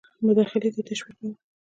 مداخلې 0.25 0.69
ته 0.73 0.79
یې 0.79 0.83
تشویقاوه. 0.87 1.35